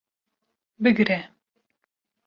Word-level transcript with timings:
Bigire 0.81 1.17